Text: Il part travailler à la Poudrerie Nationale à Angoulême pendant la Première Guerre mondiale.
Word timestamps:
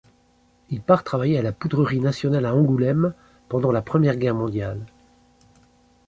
Il 0.71 0.81
part 0.81 1.03
travailler 1.03 1.37
à 1.37 1.43
la 1.43 1.51
Poudrerie 1.51 1.99
Nationale 1.99 2.47
à 2.47 2.55
Angoulême 2.55 3.13
pendant 3.49 3.71
la 3.71 3.83
Première 3.83 4.15
Guerre 4.15 4.33
mondiale. 4.33 4.83